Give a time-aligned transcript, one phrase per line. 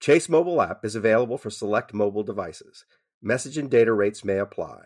[0.00, 2.84] Chase mobile app is available for select mobile devices.
[3.20, 4.82] Message and data rates may apply.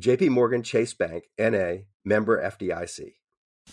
[0.00, 3.14] JP Morgan Chase Bank NA member FDIC.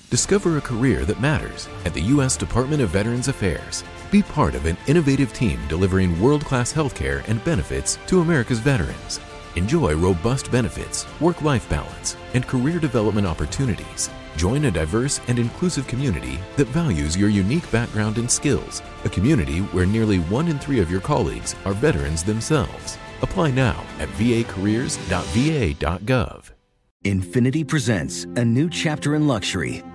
[0.10, 2.36] Discover a career that matters at the U.S.
[2.36, 3.84] Department of Veterans Affairs.
[4.10, 9.20] Be part of an innovative team delivering world class healthcare and benefits to America's veterans.
[9.56, 14.10] Enjoy robust benefits, work life balance, and career development opportunities.
[14.36, 18.82] Join a diverse and inclusive community that values your unique background and skills.
[19.06, 22.98] A community where nearly one in three of your colleagues are veterans themselves.
[23.22, 26.50] Apply now at vacareers.va.gov.
[27.04, 29.84] Infiniti presents a new chapter in luxury,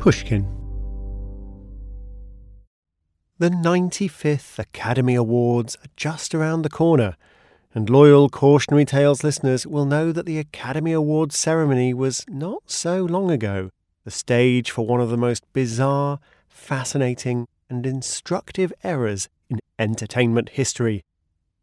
[0.00, 0.48] Pushkin.
[3.38, 7.16] The 95th Academy Awards are just around the corner,
[7.74, 13.04] and loyal Cautionary Tales listeners will know that the Academy Awards ceremony was not so
[13.04, 13.68] long ago
[14.04, 21.02] the stage for one of the most bizarre, fascinating, and instructive errors in entertainment history.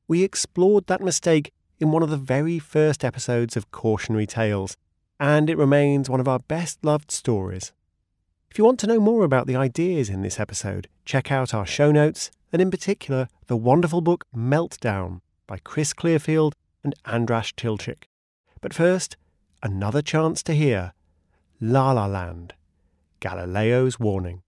[0.07, 4.77] We explored that mistake in one of the very first episodes of Cautionary Tales,
[5.19, 7.73] and it remains one of our best loved stories.
[8.57, 11.63] If you want to know more about the ideas in this episode, check out our
[11.63, 18.05] show notes, and in particular, the wonderful book Meltdown by Chris Clearfield and Andras Tilcsik.
[18.59, 19.15] But first,
[19.61, 20.93] another chance to hear
[21.61, 22.55] La La Land,
[23.19, 24.41] Galileo's Warning.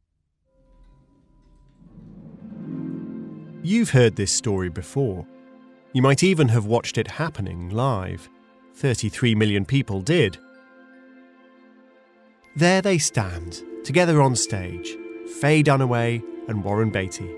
[3.62, 5.28] You've heard this story before.
[5.94, 8.28] You might even have watched it happening live.
[8.74, 10.40] 33 million people did.
[12.56, 14.97] There they stand, together on stage
[15.40, 17.29] Faye Dunaway and Warren Beatty.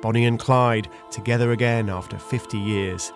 [0.00, 3.12] Bonnie and Clyde together again after 50 years.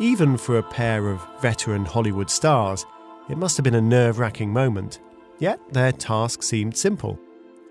[0.00, 2.84] Even for a pair of veteran Hollywood stars,
[3.28, 5.00] it must have been a nerve wracking moment.
[5.38, 7.18] Yet their task seemed simple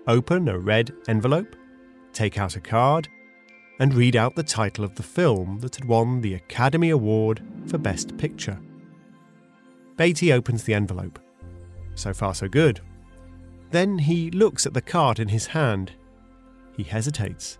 [0.08, 1.54] open a red envelope,
[2.12, 3.08] take out a card,
[3.78, 7.78] and read out the title of the film that had won the Academy Award for
[7.78, 8.58] Best Picture.
[9.96, 11.20] Beatty opens the envelope.
[11.94, 12.80] So far, so good.
[13.72, 15.92] Then he looks at the card in his hand.
[16.76, 17.58] He hesitates.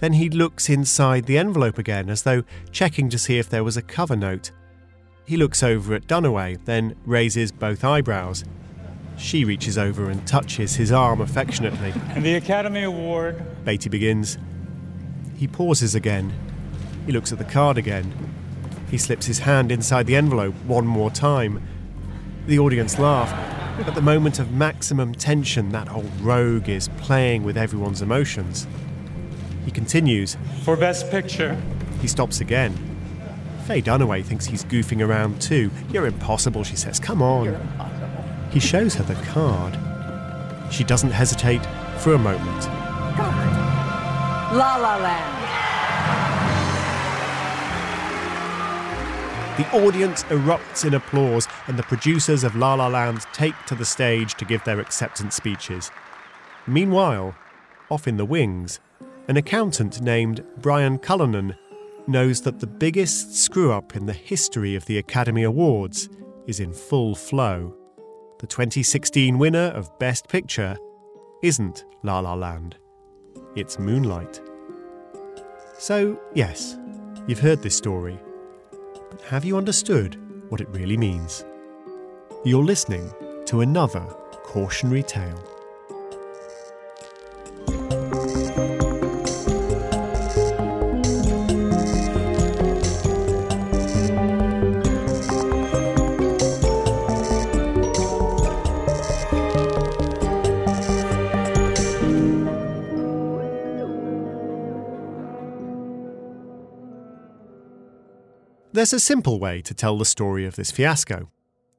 [0.00, 3.76] Then he looks inside the envelope again, as though checking to see if there was
[3.76, 4.50] a cover note.
[5.24, 8.44] He looks over at Dunaway, then raises both eyebrows.
[9.16, 11.92] She reaches over and touches his arm affectionately.
[12.14, 13.64] And the Academy Award.
[13.64, 14.38] Beatty begins.
[15.36, 16.32] He pauses again.
[17.06, 18.12] He looks at the card again.
[18.90, 21.62] He slips his hand inside the envelope one more time.
[22.46, 23.67] The audience laugh.
[23.78, 28.66] At the moment of maximum tension, that old rogue is playing with everyone's emotions.
[29.64, 30.36] He continues.
[30.62, 31.56] For Best Picture.
[32.00, 32.72] He stops again.
[33.66, 35.70] Faye Dunaway thinks he's goofing around too.
[35.92, 36.98] You're impossible, she says.
[36.98, 37.54] Come on.
[38.50, 39.78] He shows her the card.
[40.72, 41.64] She doesn't hesitate
[41.98, 42.64] for a moment.
[44.54, 45.47] La La Land.
[49.58, 53.84] The audience erupts in applause, and the producers of La La Land take to the
[53.84, 55.90] stage to give their acceptance speeches.
[56.68, 57.34] Meanwhile,
[57.90, 58.78] off in the wings,
[59.26, 61.56] an accountant named Brian Cullinan
[62.06, 66.08] knows that the biggest screw up in the history of the Academy Awards
[66.46, 67.74] is in full flow.
[68.38, 70.76] The 2016 winner of Best Picture
[71.42, 72.76] isn't La La Land,
[73.56, 74.40] it's Moonlight.
[75.78, 76.76] So, yes,
[77.26, 78.20] you've heard this story.
[79.26, 80.16] Have you understood
[80.48, 81.44] what it really means?
[82.44, 83.12] You're listening
[83.46, 84.04] to another
[84.44, 85.57] cautionary tale.
[108.70, 111.30] There's a simple way to tell the story of this fiasco.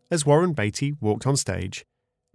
[0.09, 1.85] As Warren Beatty walked on stage,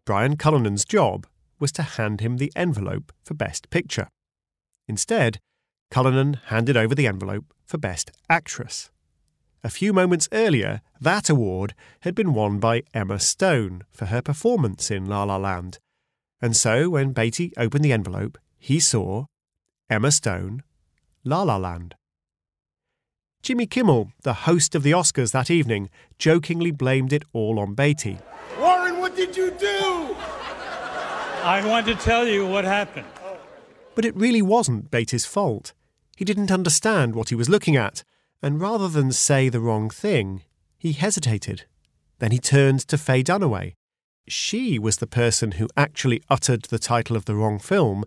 [0.05, 1.27] Brian Cullinan's job
[1.59, 4.09] was to hand him the envelope for Best Picture.
[4.87, 5.41] Instead,
[5.91, 8.91] Cullinan handed over the envelope for Best Actress.
[9.65, 14.89] A few moments earlier, that award had been won by Emma Stone for her performance
[14.89, 15.81] in La La Land.
[16.41, 19.25] And so, when Beatty opened the envelope, he saw
[19.91, 20.63] Emma Stone,
[21.25, 21.97] La La Land.
[23.45, 28.17] Jimmy Kimmel, the host of the Oscars that evening, jokingly blamed it all on Beatty.
[28.59, 30.17] Warren, what did you do?
[31.45, 33.07] I want to tell you what happened.
[33.95, 35.75] But it really wasn't Beatty's fault.
[36.17, 38.03] He didn't understand what he was looking at,
[38.41, 40.41] and rather than say the wrong thing,
[40.79, 41.67] he hesitated.
[42.21, 43.75] Then he turned to Faye Dunaway.
[44.27, 48.07] She was the person who actually uttered the title of the wrong film,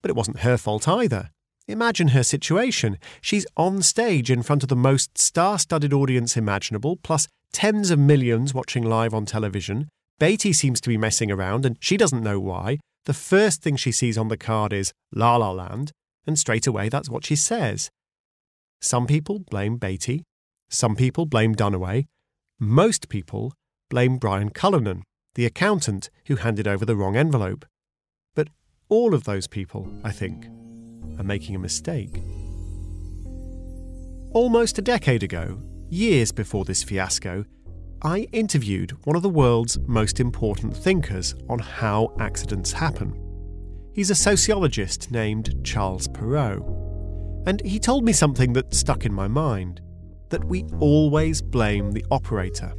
[0.00, 1.28] but it wasn't her fault either.
[1.68, 2.96] Imagine her situation.
[3.20, 7.98] She's on stage in front of the most star studded audience imaginable, plus tens of
[7.98, 9.88] millions watching live on television.
[10.18, 12.78] Beatty seems to be messing around, and she doesn't know why.
[13.04, 15.92] The first thing she sees on the card is La La Land,
[16.26, 17.90] and straight away that's what she says.
[18.80, 20.24] Some people blame Beatty,
[20.70, 22.06] some people blame Dunaway,
[22.58, 23.52] most people
[23.90, 25.02] blame Brian Cullinan,
[25.34, 27.66] the accountant who handed over the wrong envelope.
[28.34, 28.48] But
[28.88, 30.48] all of those people, I think,
[31.18, 32.22] are making a mistake.
[34.32, 37.44] Almost a decade ago, years before this fiasco,
[38.02, 43.18] I interviewed one of the world's most important thinkers on how accidents happen.
[43.94, 47.42] He's a sociologist named Charles Perrow.
[47.46, 49.80] And he told me something that stuck in my mind
[50.28, 52.72] that we always blame the operator.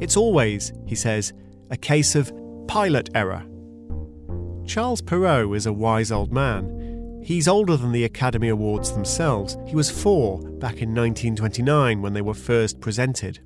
[0.00, 1.32] It's always, he says,
[1.70, 2.32] a case of
[2.66, 3.44] pilot error.
[4.66, 6.75] Charles Perrow is a wise old man
[7.26, 9.58] He's older than the Academy Awards themselves.
[9.66, 13.40] He was four back in 1929 when they were first presented.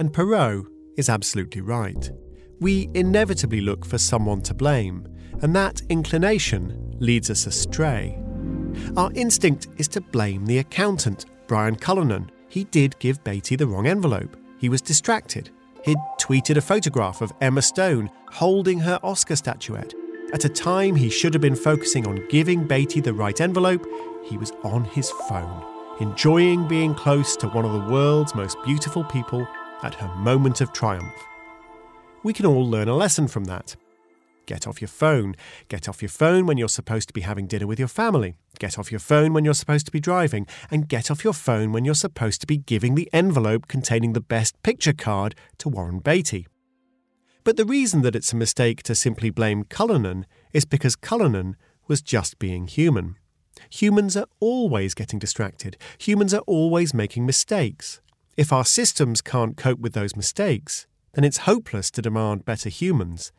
[0.00, 0.64] And Perrow
[0.96, 2.10] is absolutely right.
[2.58, 5.06] We inevitably look for someone to blame,
[5.42, 8.18] and that inclination leads us astray.
[8.96, 12.30] Our instinct is to blame the accountant, Brian Cullinan.
[12.48, 14.34] He did give Beatty the wrong envelope.
[14.58, 15.50] He was distracted.
[15.84, 19.92] He'd tweeted a photograph of Emma Stone holding her Oscar statuette
[20.32, 23.86] at a time he should have been focusing on giving Beatty the right envelope,
[24.24, 25.62] he was on his phone,
[26.00, 29.46] enjoying being close to one of the world's most beautiful people
[29.82, 31.14] at her moment of triumph.
[32.22, 33.76] We can all learn a lesson from that.
[34.46, 35.34] Get off your phone.
[35.68, 38.34] Get off your phone when you're supposed to be having dinner with your family.
[38.58, 40.46] Get off your phone when you're supposed to be driving.
[40.70, 44.20] And get off your phone when you're supposed to be giving the envelope containing the
[44.20, 46.46] best picture card to Warren Beatty.
[47.46, 51.54] But the reason that it's a mistake to simply blame Cullinan is because Cullinan
[51.86, 53.18] was just being human.
[53.70, 55.76] Humans are always getting distracted.
[55.98, 58.00] Humans are always making mistakes.
[58.36, 63.30] If our systems can't cope with those mistakes, then it's hopeless to demand better humans.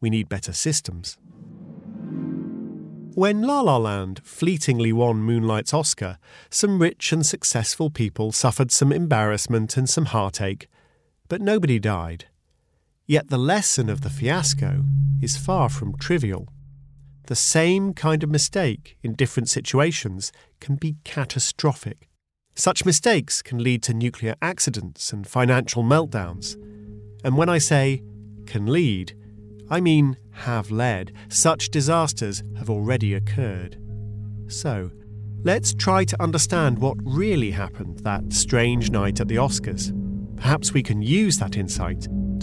[0.00, 1.16] We need better systems.
[3.14, 6.18] When La La Land fleetingly won Moonlight's Oscar,
[6.50, 10.66] some rich and successful people suffered some embarrassment and some heartache,
[11.28, 12.24] but nobody died.
[13.06, 14.82] Yet the lesson of the fiasco
[15.20, 16.48] is far from trivial.
[17.26, 22.08] The same kind of mistake in different situations can be catastrophic.
[22.54, 26.54] Such mistakes can lead to nuclear accidents and financial meltdowns.
[27.24, 28.02] And when I say
[28.46, 29.14] can lead,
[29.68, 31.12] I mean have led.
[31.28, 33.76] Such disasters have already occurred.
[34.48, 34.90] So,
[35.42, 39.92] let's try to understand what really happened that strange night at the Oscars.
[40.36, 42.06] Perhaps we can use that insight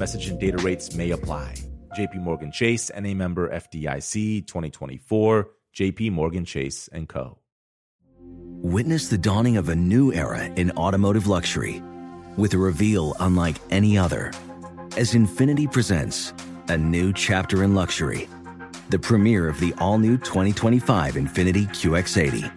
[0.00, 1.56] Message and data rates may apply.
[1.94, 7.38] JP Morgan Chase and a member FDIC 2024, JP Morgan Chase and Co.
[8.16, 11.82] Witness the dawning of a new era in automotive luxury
[12.38, 14.32] with a reveal unlike any other
[14.96, 16.32] as Infiniti presents
[16.68, 18.26] a new chapter in luxury,
[18.88, 22.50] the premiere of the all-new 2025 Infiniti QX80.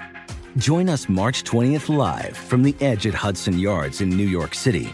[0.55, 4.93] Join us March 20th live from the edge at Hudson Yards in New York City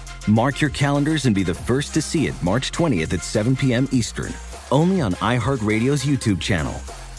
[0.27, 3.87] Mark your calendars and be the first to see it March 20th at 7 p.m.
[3.91, 4.33] Eastern,
[4.71, 6.73] only on iHeartRadio's YouTube channel.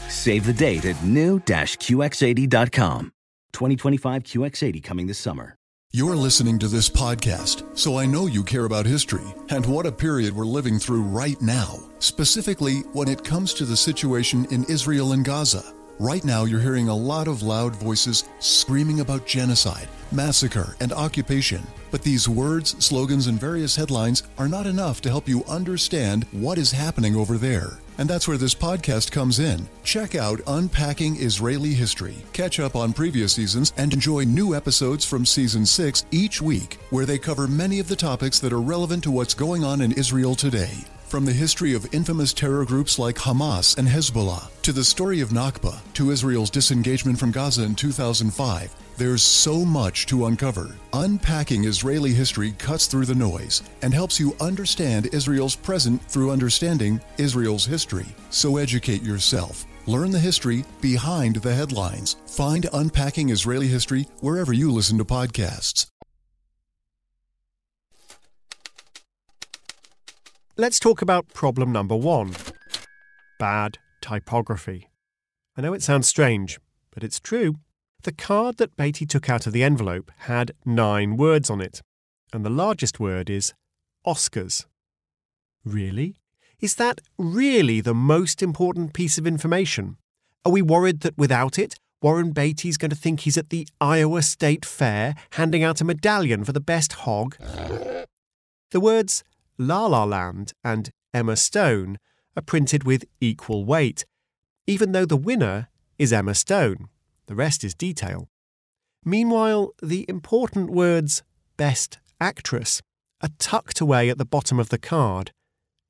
[0.09, 3.13] Save the date at new-QX80.com.
[3.53, 5.57] 2025 QX80 coming this summer.
[5.95, 9.93] You're listening to this podcast, so I know you care about history and what a
[9.93, 15.13] period we're living through right now, specifically when it comes to the situation in Israel
[15.13, 15.75] and Gaza.
[16.03, 21.65] Right now, you're hearing a lot of loud voices screaming about genocide, massacre, and occupation.
[21.93, 26.59] But these words, slogans, and various headlines are not enough to help you understand what
[26.59, 27.79] is happening over there.
[27.99, 29.69] And that's where this podcast comes in.
[29.85, 32.17] Check out Unpacking Israeli History.
[32.33, 37.07] Catch up on previous seasons and enjoy new episodes from season 6 each week, where
[37.07, 40.35] they cover many of the topics that are relevant to what's going on in Israel
[40.35, 40.79] today.
[41.13, 45.29] From the history of infamous terror groups like Hamas and Hezbollah, to the story of
[45.29, 50.75] Nakba, to Israel's disengagement from Gaza in 2005, there's so much to uncover.
[50.95, 56.99] Unpacking Israeli history cuts through the noise and helps you understand Israel's present through understanding
[57.19, 58.07] Israel's history.
[58.31, 59.67] So educate yourself.
[59.85, 62.17] Learn the history behind the headlines.
[62.27, 65.92] Find Unpacking Israeli History wherever you listen to podcasts.
[70.59, 72.35] Let's talk about problem number one
[73.39, 74.91] bad typography.
[75.57, 77.55] I know it sounds strange, but it's true.
[78.03, 81.81] The card that Beatty took out of the envelope had nine words on it,
[82.35, 83.55] and the largest word is
[84.07, 84.67] Oscars.
[85.65, 86.17] Really?
[86.61, 89.97] Is that really the most important piece of information?
[90.45, 94.21] Are we worried that without it, Warren Beatty's going to think he's at the Iowa
[94.21, 97.39] State Fair handing out a medallion for the best hog?
[98.71, 99.25] The words
[99.59, 101.99] La La Land and Emma Stone
[102.37, 104.05] are printed with equal weight,
[104.67, 105.69] even though the winner
[105.99, 106.89] is Emma Stone.
[107.27, 108.29] The rest is detail.
[109.05, 111.23] Meanwhile, the important words
[111.57, 112.83] Best Actress
[113.21, 115.33] are tucked away at the bottom of the card,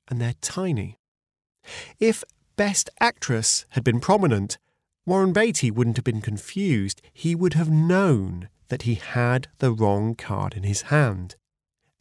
[0.07, 0.99] and they're tiny.
[1.99, 2.23] If
[2.55, 4.57] Best Actress had been prominent,
[5.05, 7.01] Warren Beatty wouldn't have been confused.
[7.13, 11.35] He would have known that he had the wrong card in his hand.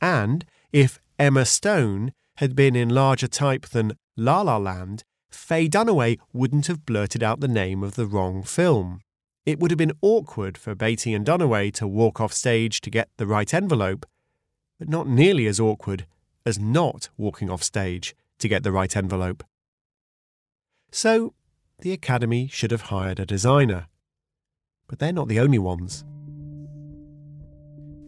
[0.00, 6.19] And if Emma Stone had been in larger type than La La Land, Faye Dunaway
[6.33, 9.02] wouldn't have blurted out the name of the wrong film.
[9.47, 13.09] It would have been awkward for Beatty and Dunaway to walk off stage to get
[13.19, 14.05] the right envelope,
[14.81, 16.07] but not nearly as awkward
[16.45, 19.45] as not walking off stage to get the right envelope.
[20.91, 21.35] So,
[21.83, 23.87] the Academy should have hired a designer.
[24.88, 26.05] But they're not the only ones.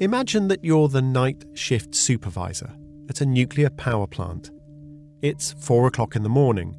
[0.00, 2.74] Imagine that you're the night shift supervisor
[3.08, 4.50] at a nuclear power plant.
[5.22, 6.76] It's four o'clock in the morning,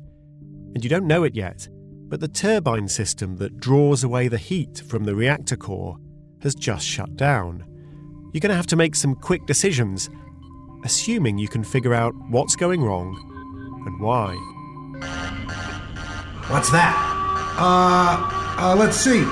[0.74, 1.68] and you don't know it yet,
[2.08, 5.98] but the turbine system that draws away the heat from the reactor core
[6.42, 7.64] has just shut down.
[8.34, 10.10] You're going to have to make some quick decisions,
[10.84, 13.16] assuming you can figure out what's going wrong
[13.86, 14.34] and why.
[16.50, 16.96] What's that?
[17.58, 19.26] Uh, uh, let's see.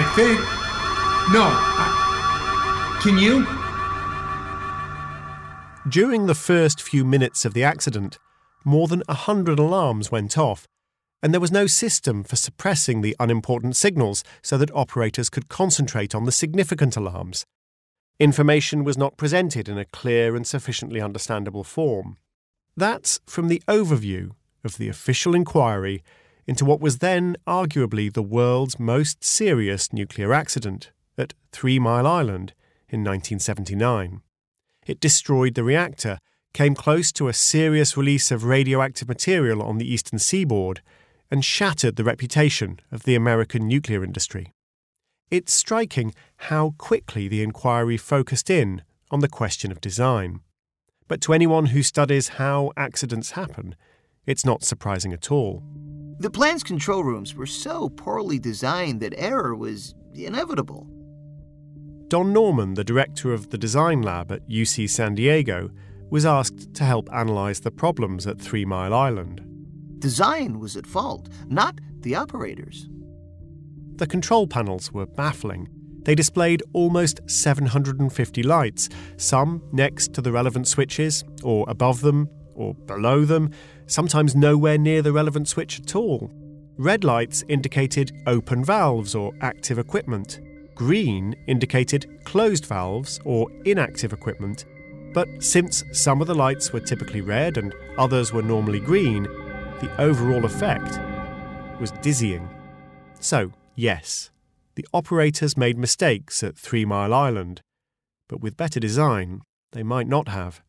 [0.00, 0.38] I think.
[1.34, 1.42] No.
[1.44, 3.00] I...
[3.02, 3.44] Can you?
[5.90, 8.18] During the first few minutes of the accident,
[8.64, 10.68] more than a hundred alarms went off,
[11.20, 16.14] and there was no system for suppressing the unimportant signals so that operators could concentrate
[16.14, 17.44] on the significant alarms.
[18.20, 22.18] Information was not presented in a clear and sufficiently understandable form.
[22.76, 24.30] That's from the overview
[24.62, 26.04] of the official inquiry
[26.48, 32.54] into what was then arguably the world's most serious nuclear accident at Three Mile Island
[32.88, 34.22] in 1979.
[34.86, 36.18] It destroyed the reactor,
[36.54, 40.80] came close to a serious release of radioactive material on the eastern seaboard,
[41.30, 44.54] and shattered the reputation of the American nuclear industry.
[45.30, 46.14] It's striking
[46.48, 50.40] how quickly the inquiry focused in on the question of design.
[51.08, 53.76] But to anyone who studies how accidents happen,
[54.24, 55.62] it's not surprising at all.
[56.20, 60.88] The plant's control rooms were so poorly designed that error was inevitable.
[62.08, 65.70] Don Norman, the director of the design lab at UC San Diego,
[66.10, 69.42] was asked to help analyse the problems at Three Mile Island.
[70.00, 72.88] Design was at fault, not the operators.
[73.96, 75.68] The control panels were baffling.
[76.02, 82.74] They displayed almost 750 lights, some next to the relevant switches, or above them, or
[82.74, 83.50] below them,
[83.88, 86.30] sometimes nowhere near the relevant switch at all.
[86.76, 90.40] Red lights indicated open valves or active equipment.
[90.76, 94.64] Green indicated closed valves or inactive equipment.
[95.12, 99.24] But since some of the lights were typically red and others were normally green,
[99.80, 101.00] the overall effect
[101.80, 102.48] was dizzying.
[103.18, 104.30] So, yes,
[104.76, 107.62] the operators made mistakes at Three Mile Island,
[108.28, 109.42] but with better design,
[109.72, 110.62] they might not have.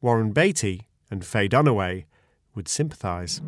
[0.00, 2.04] Warren Beatty and Faye Dunaway
[2.56, 3.40] would sympathise.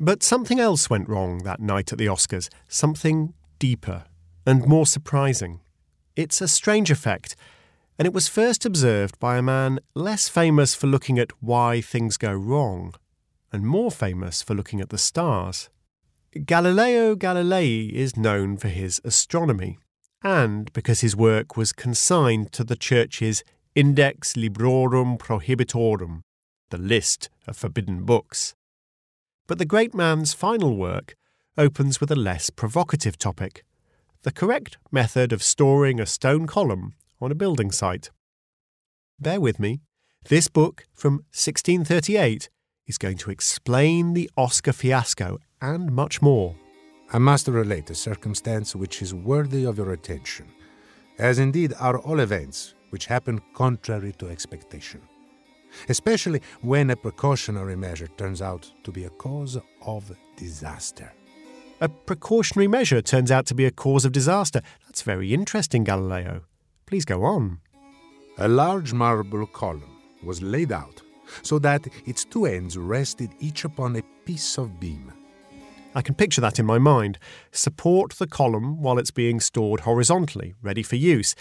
[0.00, 4.04] But something else went wrong that night at the Oscars, something deeper
[4.46, 5.60] and more surprising.
[6.16, 7.36] It's a strange effect,
[7.98, 12.16] and it was first observed by a man less famous for looking at why things
[12.16, 12.94] go wrong,
[13.52, 15.68] and more famous for looking at the stars.
[16.46, 19.78] Galileo Galilei is known for his astronomy,
[20.22, 23.42] and because his work was consigned to the Church's
[23.74, 26.22] Index Librorum Prohibitorum,
[26.70, 28.54] the list of forbidden books.
[29.46, 31.16] But the great man's final work
[31.56, 33.64] opens with a less provocative topic
[34.22, 38.10] the correct method of storing a stone column on a building site.
[39.20, 39.80] Bear with me.
[40.28, 42.50] This book from 1638
[42.86, 46.56] is going to explain the Oscar fiasco and much more.
[47.12, 50.46] I must relate a circumstance which is worthy of your attention,
[51.18, 55.00] as indeed are all events which happen contrary to expectation,
[55.88, 61.12] especially when a precautionary measure turns out to be a cause of disaster.
[61.80, 64.62] A precautionary measure turns out to be a cause of disaster.
[64.86, 66.42] That's very interesting, Galileo.
[66.86, 67.60] Please go on.
[68.38, 71.02] A large marble column was laid out
[71.42, 75.12] so that its two ends rested each upon a piece of beam.
[75.94, 77.18] I can picture that in my mind.
[77.52, 81.34] Support the column while it's being stored horizontally, ready for use.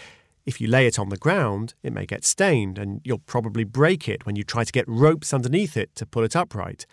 [0.47, 4.07] If you lay it on the ground, it may get stained, and you'll probably break
[4.07, 6.85] it when you try to get ropes underneath it to pull it upright.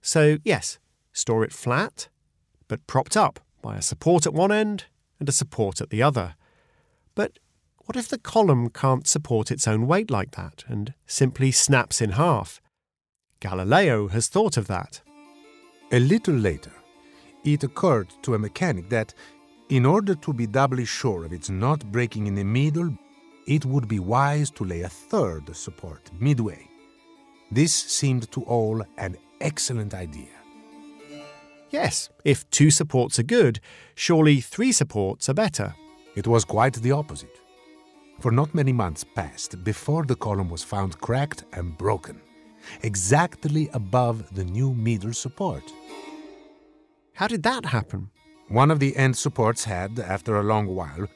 [0.00, 0.78] So, yes,
[1.12, 2.08] store it flat,
[2.68, 4.86] but propped up by a support at one end
[5.20, 6.36] and a support at the other.
[7.14, 7.38] But
[7.84, 12.12] what if the column can't support its own weight like that and simply snaps in
[12.12, 12.62] half?
[13.40, 15.02] Galileo has thought of that.
[15.92, 16.72] A little later,
[17.44, 19.12] it occurred to a mechanic that,
[19.68, 22.96] in order to be doubly sure of its not breaking in the middle,
[23.46, 26.68] it would be wise to lay a third support midway.
[27.50, 30.28] This seemed to all an excellent idea.
[31.70, 33.60] Yes, if two supports are good,
[33.94, 35.74] surely three supports are better.
[36.14, 37.40] It was quite the opposite.
[38.20, 42.20] For not many months passed before the column was found cracked and broken,
[42.82, 45.64] exactly above the new middle support.
[47.14, 48.10] How did that happen?
[48.48, 51.06] One of the end supports had, after a long while,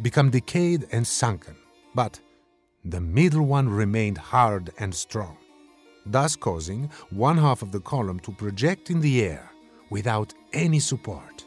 [0.00, 1.56] become decayed and sunken,
[1.94, 2.20] but
[2.84, 5.36] the middle one remained hard and strong,
[6.04, 9.50] thus causing one half of the column to project in the air
[9.90, 11.44] without any support.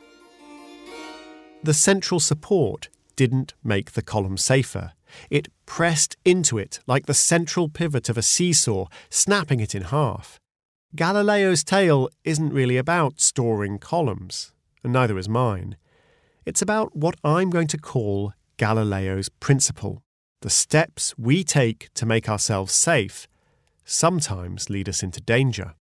[1.63, 4.93] The central support didn't make the column safer.
[5.29, 10.39] It pressed into it like the central pivot of a seesaw, snapping it in half.
[10.95, 15.75] Galileo's tale isn't really about storing columns, and neither is mine.
[16.45, 20.01] It's about what I'm going to call Galileo's principle.
[20.41, 23.27] The steps we take to make ourselves safe
[23.85, 25.73] sometimes lead us into danger.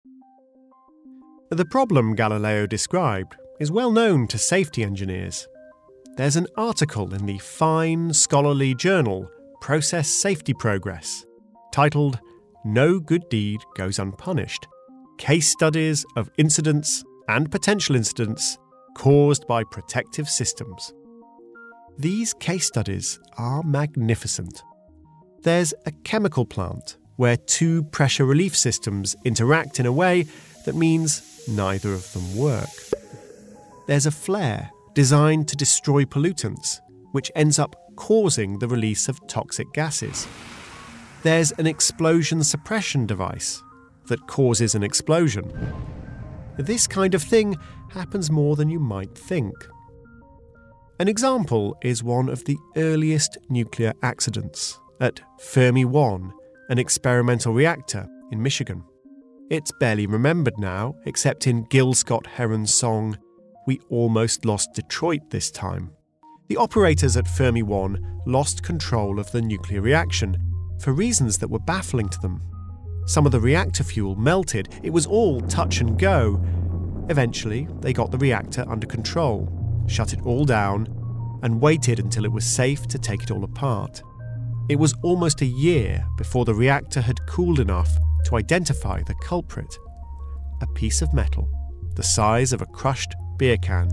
[1.51, 5.49] The problem Galileo described is well known to safety engineers.
[6.17, 9.29] There's an article in the fine scholarly journal
[9.61, 11.27] Process Safety Progress
[11.73, 12.21] titled
[12.65, 14.69] No Good Deed Goes Unpunished
[15.19, 18.57] Case Studies of Incidents and Potential Incidents
[18.97, 20.93] Caused by Protective Systems.
[21.99, 24.65] These case studies are magnificent.
[25.43, 30.27] There's a chemical plant where two pressure relief systems interact in a way
[30.65, 32.69] that means neither of them work.
[33.87, 36.81] There's a flare designed to destroy pollutants,
[37.13, 40.27] which ends up causing the release of toxic gases.
[41.23, 43.63] There's an explosion suppression device
[44.07, 45.53] that causes an explosion.
[46.59, 47.57] This kind of thing
[47.91, 49.55] happens more than you might think.
[51.01, 56.33] An example is one of the earliest nuclear accidents at Fermi 1,
[56.69, 58.85] an experimental reactor in Michigan.
[59.51, 63.19] It's barely remembered now, except in Gil Scott Heron's song,
[63.67, 65.91] We Almost Lost Detroit This Time.
[66.47, 70.37] The operators at Fermi 1 lost control of the nuclear reaction
[70.79, 72.41] for reasons that were baffling to them.
[73.07, 76.41] Some of the reactor fuel melted, it was all touch and go.
[77.09, 80.89] Eventually, they got the reactor under control shut it all down,
[81.43, 84.03] and waited until it was safe to take it all apart.
[84.69, 87.91] It was almost a year before the reactor had cooled enough
[88.27, 89.79] to identify the culprit.
[90.63, 91.51] A piece of metal,
[91.97, 93.91] the size of a crushed beer can,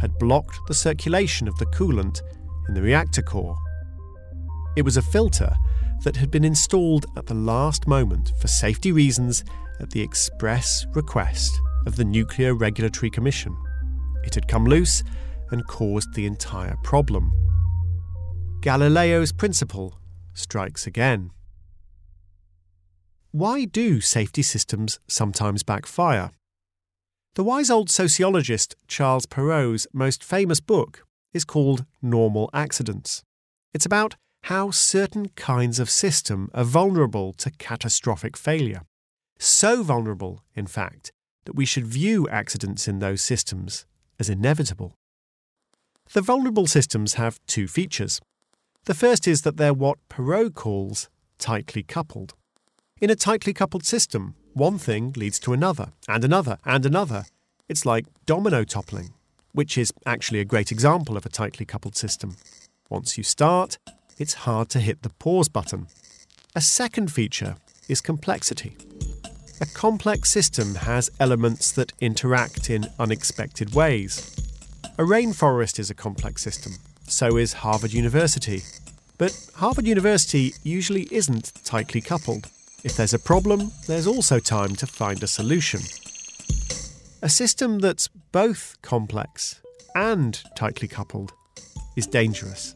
[0.00, 2.22] had blocked the circulation of the coolant
[2.68, 3.56] in the reactor core.
[4.76, 5.54] It was a filter
[6.02, 9.44] that had been installed at the last moment for safety reasons
[9.80, 13.56] at the express request of the Nuclear Regulatory Commission.
[14.24, 15.02] It had come loose
[15.50, 17.32] and caused the entire problem.
[18.60, 19.98] Galileo's principle
[20.34, 21.30] strikes again.
[23.32, 26.30] Why do safety systems sometimes backfire?
[27.34, 33.22] The wise old sociologist Charles Perrow's most famous book is called Normal Accidents.
[33.72, 38.82] It's about how certain kinds of system are vulnerable to catastrophic failure.
[39.38, 41.12] So vulnerable, in fact,
[41.44, 43.86] that we should view accidents in those systems
[44.20, 44.94] as inevitable.
[46.12, 48.20] The vulnerable systems have two features.
[48.84, 52.34] The first is that they're what Perrow calls tightly coupled.
[53.00, 57.24] In a tightly coupled system, one thing leads to another, and another, and another.
[57.68, 59.14] It's like domino toppling,
[59.52, 62.36] which is actually a great example of a tightly coupled system.
[62.88, 63.78] Once you start,
[64.18, 65.86] it's hard to hit the pause button.
[66.54, 67.56] A second feature
[67.88, 68.76] is complexity.
[69.62, 74.34] A complex system has elements that interact in unexpected ways.
[74.96, 76.72] A rainforest is a complex system,
[77.06, 78.62] so is Harvard University.
[79.18, 82.48] But Harvard University usually isn't tightly coupled.
[82.84, 85.80] If there's a problem, there's also time to find a solution.
[87.20, 89.60] A system that's both complex
[89.94, 91.34] and tightly coupled
[91.96, 92.74] is dangerous.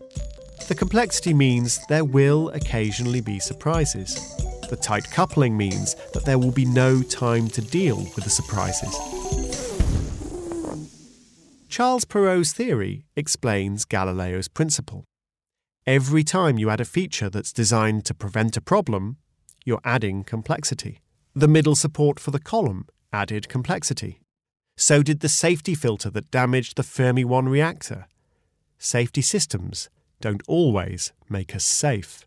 [0.68, 4.18] The complexity means there will occasionally be surprises.
[4.70, 8.94] The tight coupling means that there will be no time to deal with the surprises.
[11.68, 15.04] Charles Perrow's theory explains Galileo's principle.
[15.86, 19.16] Every time you add a feature that's designed to prevent a problem,
[19.64, 21.00] you're adding complexity.
[21.34, 24.20] The middle support for the column added complexity.
[24.76, 28.06] So did the safety filter that damaged the Fermi 1 reactor.
[28.78, 29.88] Safety systems
[30.20, 32.26] don't always make us safe.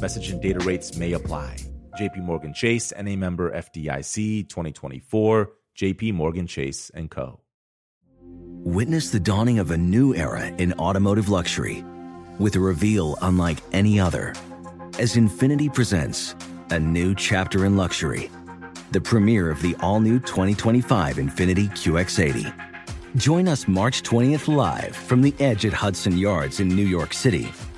[0.00, 1.56] Message and data rates may apply.
[1.98, 7.40] JP Morgan Chase and a member FDIC 2024, JP Morgan Chase and Co.
[8.20, 11.82] Witness the dawning of a new era in automotive luxury
[12.38, 14.34] with a reveal unlike any other
[14.98, 16.34] as Infiniti presents
[16.70, 18.30] a new chapter in luxury,
[18.90, 22.52] the premiere of the all new 2025 Infiniti QX80.
[23.16, 27.48] Join us March 20th live from the edge at Hudson Yards in New York City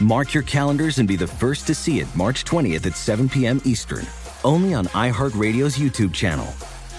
[0.00, 3.60] Mark your calendars and be the first to see it March 20th at 7 p.m.
[3.64, 4.06] Eastern,
[4.44, 6.46] only on iHeartRadio's YouTube channel.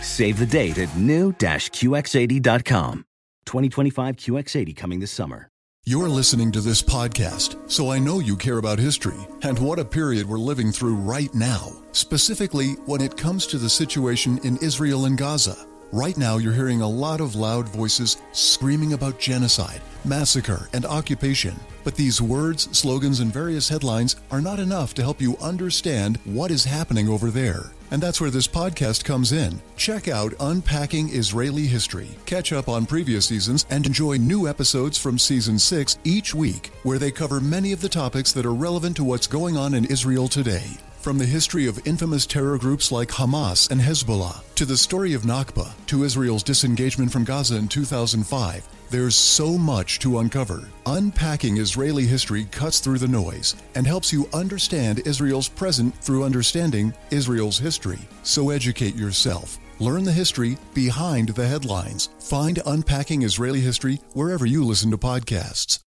[0.01, 3.05] Save the date at new-QX80.com.
[3.45, 5.47] 2025 QX80 coming this summer.
[5.85, 9.85] You're listening to this podcast, so I know you care about history and what a
[9.85, 15.05] period we're living through right now, specifically when it comes to the situation in Israel
[15.05, 15.68] and Gaza.
[15.91, 21.55] Right now, you're hearing a lot of loud voices screaming about genocide, massacre, and occupation.
[21.83, 26.51] But these words, slogans, and various headlines are not enough to help you understand what
[26.51, 27.71] is happening over there.
[27.89, 29.59] And that's where this podcast comes in.
[29.77, 32.09] Check out Unpacking Israeli History.
[32.27, 36.99] Catch up on previous seasons and enjoy new episodes from season 6 each week, where
[36.99, 40.27] they cover many of the topics that are relevant to what's going on in Israel
[40.27, 40.67] today.
[41.01, 45.21] From the history of infamous terror groups like Hamas and Hezbollah, to the story of
[45.21, 50.67] Nakba, to Israel's disengagement from Gaza in 2005, there's so much to uncover.
[50.85, 56.93] Unpacking Israeli history cuts through the noise and helps you understand Israel's present through understanding
[57.11, 57.99] Israel's history.
[58.23, 59.57] So educate yourself.
[59.79, 62.09] Learn the history behind the headlines.
[62.19, 65.79] Find Unpacking Israeli History wherever you listen to podcasts.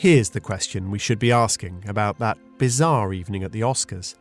[0.00, 4.14] Here's the question we should be asking about that bizarre evening at the Oscars.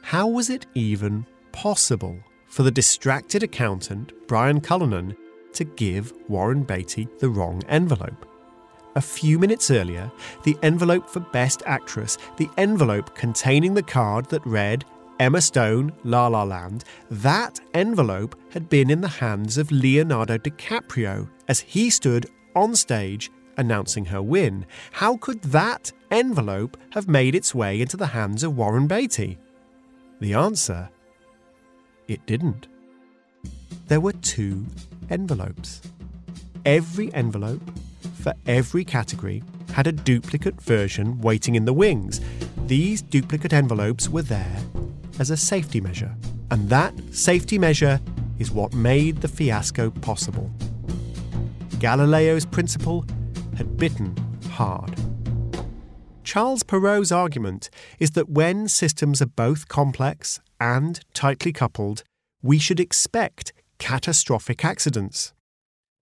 [0.00, 5.14] How was it even possible for the distracted accountant, Brian Cullinan,
[5.52, 8.26] to give Warren Beatty the wrong envelope?
[8.96, 10.10] A few minutes earlier,
[10.44, 14.82] the envelope for Best Actress, the envelope containing the card that read
[15.20, 21.28] Emma Stone, La La Land, that envelope had been in the hands of Leonardo DiCaprio
[21.48, 24.66] as he stood on stage announcing her win.
[24.92, 29.38] How could that envelope have made its way into the hands of Warren Beatty?
[30.20, 30.90] The answer
[32.08, 32.66] it didn't.
[33.88, 34.66] There were two
[35.10, 35.82] envelopes.
[36.64, 37.62] Every envelope
[38.22, 42.20] for every category had a duplicate version waiting in the wings.
[42.66, 44.56] These duplicate envelopes were there
[45.18, 46.14] as a safety measure,
[46.50, 48.00] and that safety measure
[48.38, 50.50] is what made the fiasco possible.
[51.78, 53.04] Galileo's principle
[53.56, 54.16] had bitten
[54.50, 54.98] hard.
[56.24, 62.04] Charles Perrow's argument is that when systems are both complex and tightly coupled,
[62.42, 65.32] we should expect catastrophic accidents.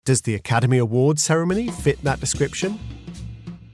[0.05, 2.79] Does the Academy Awards ceremony fit that description?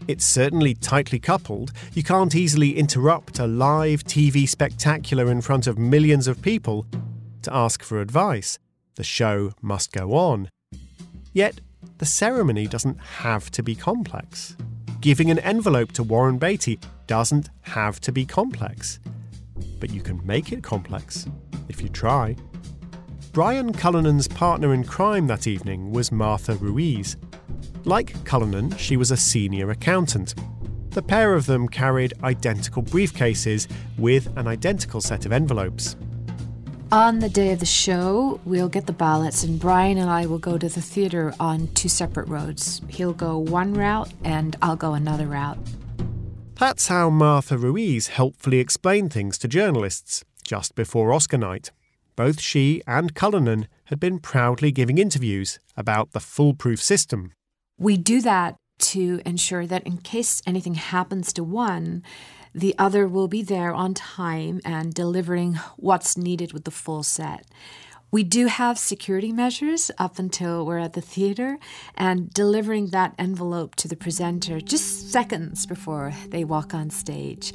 [0.07, 1.73] It's certainly tightly coupled.
[1.93, 6.85] You can't easily interrupt a live TV spectacular in front of millions of people
[7.41, 8.57] to ask for advice.
[8.95, 10.49] The show must go on.
[11.33, 11.59] Yet,
[11.97, 14.55] the ceremony doesn't have to be complex.
[15.01, 18.99] Giving an envelope to Warren Beatty doesn't have to be complex.
[19.79, 21.27] But you can make it complex
[21.69, 22.35] if you try.
[23.31, 27.17] Brian Cullinan's partner in crime that evening was Martha Ruiz.
[27.85, 30.33] Like Cullinan, she was a senior accountant.
[30.89, 35.95] The pair of them carried identical briefcases with an identical set of envelopes.
[36.89, 40.39] On the day of the show, we'll get the ballots, and Brian and I will
[40.39, 42.81] go to the theater on two separate roads.
[42.87, 45.57] He'll go one route, and I'll go another route.
[46.55, 51.71] That's how Martha Ruiz helpfully explained things to journalists just before Oscar night.
[52.15, 57.33] Both she and Cullinan had been proudly giving interviews about the foolproof system.
[57.77, 62.03] We do that to ensure that in case anything happens to one,
[62.57, 67.45] the other will be there on time and delivering what's needed with the full set.
[68.09, 71.59] We do have security measures up until we're at the theater
[71.95, 77.53] and delivering that envelope to the presenter just seconds before they walk on stage.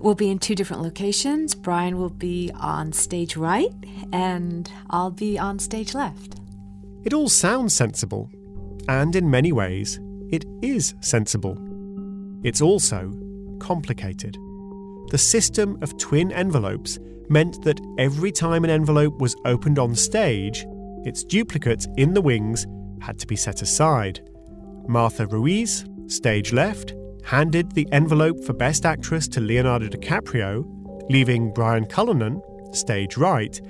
[0.00, 1.54] We'll be in two different locations.
[1.54, 3.72] Brian will be on stage right
[4.12, 6.40] and I'll be on stage left.
[7.04, 8.30] It all sounds sensible,
[8.88, 9.98] and in many ways,
[10.30, 11.56] it is sensible.
[12.44, 13.12] It's also
[13.62, 14.36] complicated.
[15.10, 16.98] The system of twin envelopes
[17.28, 20.66] meant that every time an envelope was opened on stage,
[21.04, 22.66] its duplicate in the wings
[23.00, 24.20] had to be set aside.
[24.88, 26.94] Martha Ruiz, stage left,
[27.24, 30.64] handed the envelope for Best Actress to Leonardo DiCaprio,
[31.08, 33.60] leaving Brian Cullinan, stage right,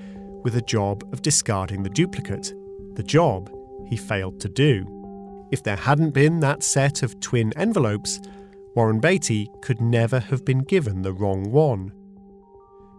[0.42, 2.54] with a job of discarding the duplicate,
[2.94, 3.50] the job
[3.88, 4.86] he failed to do.
[5.52, 8.20] If there hadn't been that set of twin envelopes,
[8.74, 11.92] Warren Beatty could never have been given the wrong one.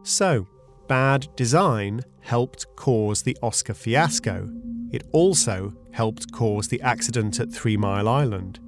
[0.04, 0.48] So,
[0.88, 4.50] bad design helped cause the Oscar fiasco.
[4.92, 8.60] It also helped cause the accident at Three Mile Island.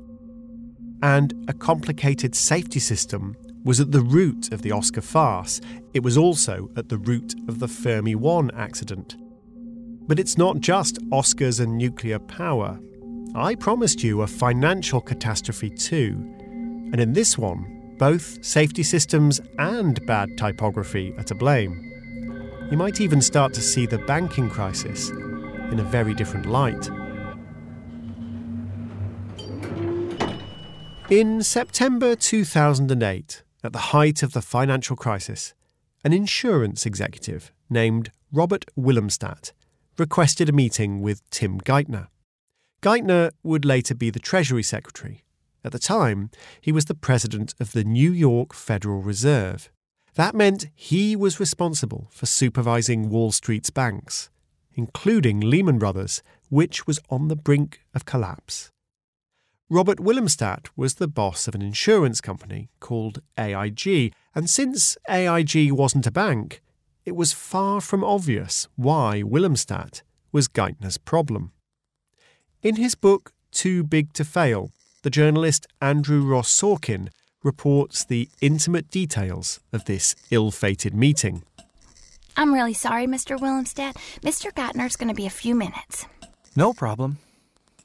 [1.03, 5.61] And a complicated safety system was at the root of the Oscar farce.
[5.93, 9.15] It was also at the root of the Fermi 1 accident.
[10.07, 12.79] But it's not just Oscars and nuclear power.
[13.35, 16.31] I promised you a financial catastrophe too.
[16.91, 21.91] And in this one, both safety systems and bad typography are to blame.
[22.71, 26.89] You might even start to see the banking crisis in a very different light.
[31.09, 35.53] In September 2008, at the height of the financial crisis,
[36.03, 39.51] an insurance executive named Robert Willumstad
[39.97, 42.07] requested a meeting with Tim Geithner.
[42.81, 45.23] Geithner would later be the Treasury Secretary.
[45.65, 46.29] At the time,
[46.61, 49.71] he was the president of the New York Federal Reserve.
[50.13, 54.29] That meant he was responsible for supervising Wall Street's banks,
[54.75, 58.69] including Lehman Brothers, which was on the brink of collapse.
[59.67, 66.05] Robert Willumstad was the boss of an insurance company called AIG, and since AIG wasn't
[66.05, 66.61] a bank,
[67.05, 71.53] it was far from obvious why Willumstad was Geithner's problem.
[72.61, 74.69] In his book Too Big to Fail,
[75.05, 77.09] the journalist Andrew Ross Sorkin
[77.43, 81.43] reports the intimate details of this ill fated meeting.
[82.35, 83.37] I'm really sorry, Mr.
[83.37, 83.93] Willumstad.
[84.21, 84.51] Mr.
[84.51, 86.07] Geithner's going to be a few minutes.
[86.55, 87.19] No problem.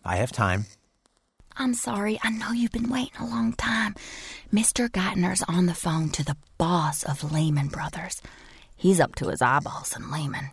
[0.03, 0.65] I have time.
[1.59, 2.19] I'm sorry.
[2.23, 3.97] I know you've been waiting a long time.
[4.51, 4.89] Mr.
[4.89, 8.23] Geithner's on the phone to the boss of Lehman Brothers.
[8.79, 10.53] He's up to his eyeballs in Lehman.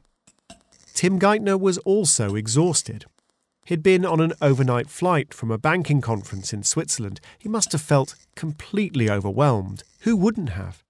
[0.93, 3.06] Tim Geithner was also exhausted.
[3.67, 7.19] He'd been on an overnight flight from a banking conference in Switzerland.
[7.38, 9.84] He must have felt completely overwhelmed.
[10.03, 10.86] Who wouldn't have?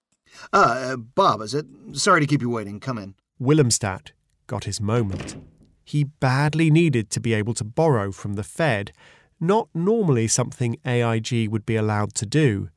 [0.53, 1.65] Uh, Bob, is it?
[1.93, 2.79] Sorry to keep you waiting.
[2.79, 3.15] Come in.
[3.41, 4.11] Willumstad
[4.45, 5.37] got his moment.
[5.85, 8.91] He badly needed to be able to borrow from the Fed,
[9.39, 12.69] not normally something AIG would be allowed to do.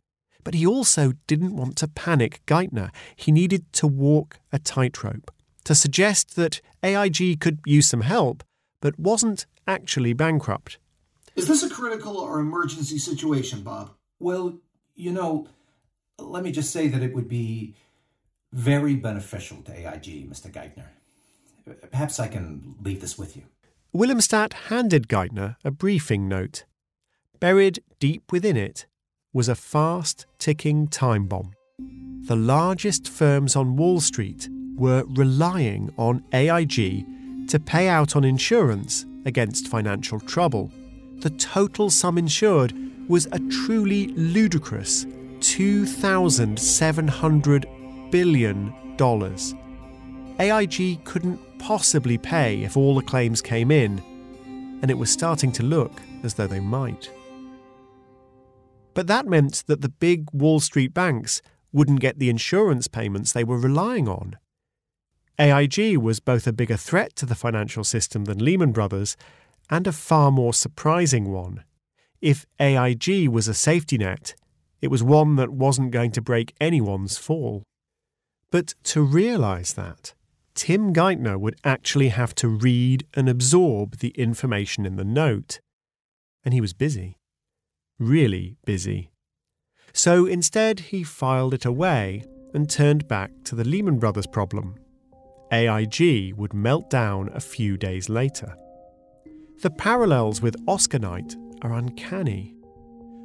[0.43, 2.89] But he also didn't want to panic Geithner.
[3.17, 5.31] He needed to walk a tightrope,
[5.65, 8.43] to suggest that AIG could use some help,
[8.81, 10.79] but wasn't actually bankrupt.
[11.37, 13.93] Is this a critical or emergency situation, Bob?
[14.19, 14.59] Well,
[14.97, 15.47] you know,
[16.19, 17.75] let me just say that it would be
[18.53, 20.51] very beneficial to AIG, Mr.
[20.51, 20.89] Geithner.
[21.91, 23.45] Perhaps I can leave this with you.
[23.95, 26.65] Willumstad handed Geithner a briefing note.
[27.39, 28.87] Buried deep within it
[29.33, 31.53] was a fast ticking time bomb.
[32.27, 37.07] The largest firms on Wall Street were relying on AIG
[37.49, 40.71] to pay out on insurance against financial trouble.
[41.19, 42.75] The total sum insured
[43.09, 45.07] was a truly ludicrous
[45.41, 48.75] $2,700 billion.
[50.39, 54.03] AIG couldn't possibly pay if all the claims came in,
[54.83, 57.11] and it was starting to look as though they might.
[58.95, 61.41] But that meant that the big Wall Street banks
[61.73, 64.37] wouldn't get the insurance payments they were relying on.
[65.41, 69.17] AIG was both a bigger threat to the financial system than Lehman Brothers
[69.71, 71.65] and a far more surprising one.
[72.21, 74.35] If AIG was a safety net,
[74.83, 77.63] it was one that wasn't going to break anyone's fall.
[78.51, 80.13] But to realise that,
[80.55, 85.61] Tim Geithner would actually have to read and absorb the information in the note.
[86.45, 87.17] And he was busy.
[87.99, 89.11] Really busy.
[89.95, 94.75] So instead, he filed it away and turned back to the Lehman Brothers problem.
[95.53, 98.57] AIG would melt down a few days later.
[99.63, 102.55] The parallels with Oscar Night are uncanny.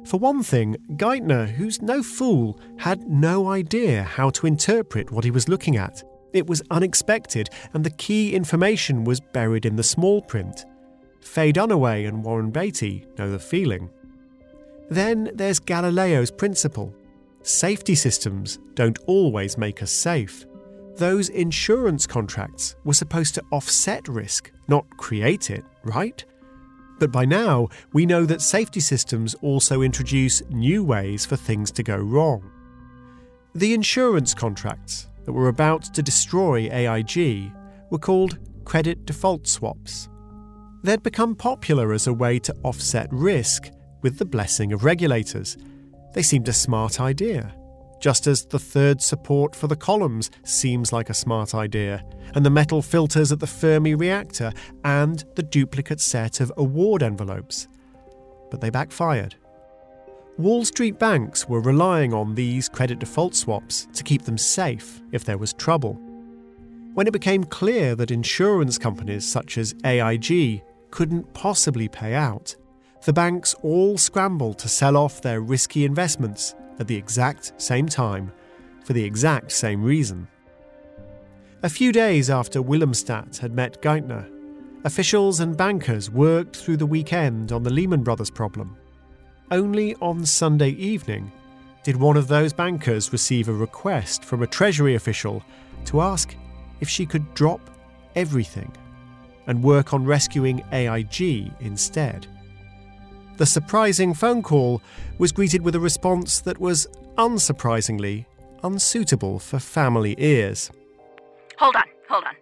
[0.04, 5.30] For one thing, Geithner, who's no fool, had no idea how to interpret what he
[5.30, 6.02] was looking at.
[6.32, 10.64] It was unexpected, and the key information was buried in the small print.
[11.20, 13.90] Faye Dunaway and Warren Beatty know the feeling.
[14.90, 16.94] Then there's Galileo's principle
[17.42, 20.44] safety systems don't always make us safe.
[20.96, 26.24] Those insurance contracts were supposed to offset risk, not create it, right?
[26.98, 31.82] But by now, we know that safety systems also introduce new ways for things to
[31.82, 32.50] go wrong.
[33.54, 37.52] The insurance contracts that were about to destroy AIG
[37.90, 40.08] were called credit default swaps.
[40.82, 45.58] They'd become popular as a way to offset risk with the blessing of regulators.
[46.14, 47.54] They seemed a smart idea,
[48.00, 52.04] just as the third support for the columns seems like a smart idea,
[52.34, 54.52] and the metal filters at the Fermi reactor,
[54.84, 57.68] and the duplicate set of award envelopes.
[58.50, 59.34] But they backfired.
[60.38, 65.24] Wall Street banks were relying on these credit default swaps to keep them safe if
[65.24, 65.94] there was trouble.
[66.92, 72.54] When it became clear that insurance companies such as AIG couldn't possibly pay out,
[73.04, 78.32] the banks all scrambled to sell off their risky investments at the exact same time
[78.84, 80.28] for the exact same reason.
[81.62, 84.30] A few days after Willumstad had met Geithner,
[84.84, 88.76] officials and bankers worked through the weekend on the Lehman Brothers problem.
[89.50, 91.32] Only on Sunday evening
[91.82, 95.42] did one of those bankers receive a request from a Treasury official
[95.86, 96.36] to ask
[96.80, 97.60] if she could drop
[98.14, 98.72] everything
[99.46, 102.26] and work on rescuing AIG instead.
[103.36, 104.80] The surprising phone call
[105.18, 108.24] was greeted with a response that was, unsurprisingly,
[108.62, 110.70] unsuitable for family ears.
[111.58, 112.34] Hold on, hold on.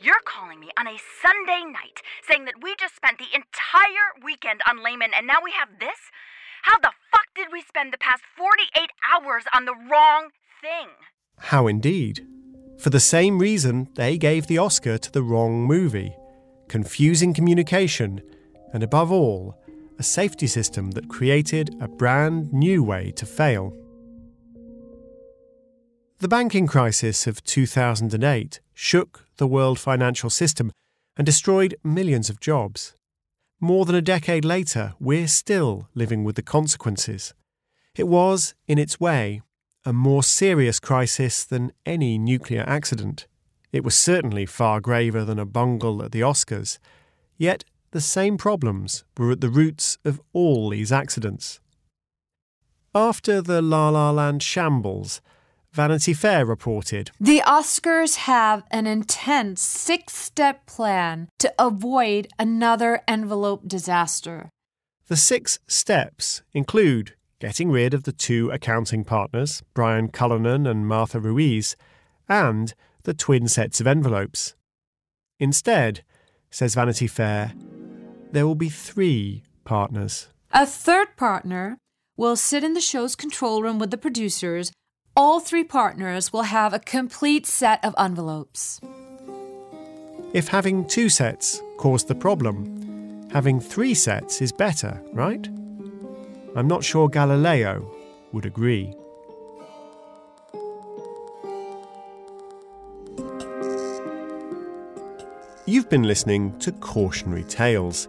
[0.00, 4.60] You're calling me on a Sunday night saying that we just spent the entire weekend
[4.68, 5.98] on Lehman and now we have this?
[6.62, 10.28] How the fuck did we spend the past 48 hours on the wrong
[10.60, 10.88] thing?
[11.38, 12.26] How indeed.
[12.78, 16.14] For the same reason they gave the Oscar to the wrong movie
[16.72, 18.22] confusing communication,
[18.72, 19.54] and above all,
[20.02, 23.72] a safety system that created a brand new way to fail.
[26.18, 30.72] The banking crisis of 2008 shook the world financial system
[31.16, 32.96] and destroyed millions of jobs.
[33.60, 37.32] More than a decade later, we're still living with the consequences.
[37.94, 39.40] It was, in its way,
[39.84, 43.28] a more serious crisis than any nuclear accident.
[43.70, 46.80] It was certainly far graver than a bungle at the Oscars.
[47.38, 47.62] Yet
[47.92, 51.60] the same problems were at the roots of all these accidents.
[52.94, 55.22] After the La La Land shambles,
[55.72, 63.66] Vanity Fair reported The Oscars have an intense six step plan to avoid another envelope
[63.66, 64.50] disaster.
[65.08, 71.18] The six steps include getting rid of the two accounting partners, Brian Cullinan and Martha
[71.18, 71.76] Ruiz,
[72.28, 72.74] and
[73.04, 74.54] the twin sets of envelopes.
[75.40, 76.04] Instead,
[76.50, 77.54] says Vanity Fair,
[78.32, 80.28] there will be three partners.
[80.52, 81.78] A third partner
[82.16, 84.72] will sit in the show's control room with the producers.
[85.14, 88.80] All three partners will have a complete set of envelopes.
[90.32, 95.46] If having two sets caused the problem, having three sets is better, right?
[96.56, 97.90] I'm not sure Galileo
[98.32, 98.94] would agree.
[105.64, 108.08] You've been listening to Cautionary Tales.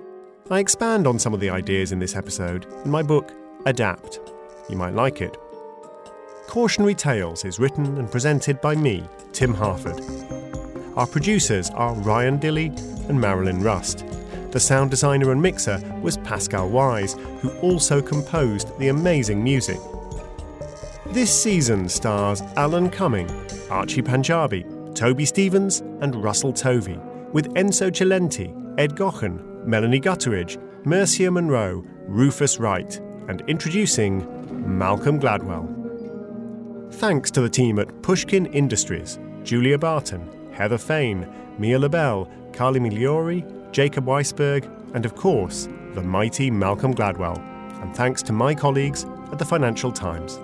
[0.51, 3.31] I expand on some of the ideas in this episode in my book,
[3.65, 4.19] Adapt.
[4.69, 5.37] You might like it.
[6.47, 10.01] Cautionary Tales is written and presented by me, Tim Harford.
[10.97, 12.77] Our producers are Ryan Dilley
[13.07, 14.05] and Marilyn Rust.
[14.51, 19.79] The sound designer and mixer was Pascal Wyse, who also composed the amazing music.
[21.07, 23.29] This season stars Alan Cumming,
[23.69, 26.99] Archie Panjabi, Toby Stephens, and Russell Tovey
[27.31, 34.27] with Enzo Cilenti, Ed Gochen, Melanie Gutteridge, Mercia Monroe, Rufus Wright, and introducing
[34.77, 35.69] Malcolm Gladwell.
[36.93, 43.71] Thanks to the team at Pushkin Industries, Julia Barton, Heather Fain, Mia LaBelle, Carly Migliori,
[43.71, 47.39] Jacob Weisberg, and of course, the mighty Malcolm Gladwell.
[47.81, 50.39] And thanks to my colleagues at the Financial Times.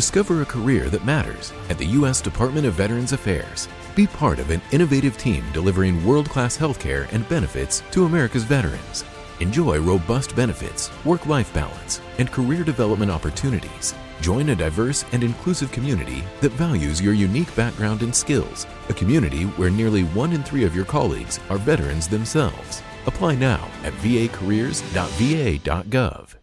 [0.00, 2.22] Discover a career that matters at the U.S.
[2.22, 3.68] Department of Veterans Affairs.
[3.94, 9.04] Be part of an innovative team delivering world class healthcare and benefits to America's veterans.
[9.40, 13.94] Enjoy robust benefits, work life balance, and career development opportunities.
[14.22, 19.42] Join a diverse and inclusive community that values your unique background and skills, a community
[19.58, 22.82] where nearly one in three of your colleagues are veterans themselves.
[23.04, 26.34] Apply now at vacareers.va.gov.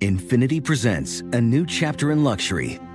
[0.00, 2.80] Infiniti presents a new chapter in luxury,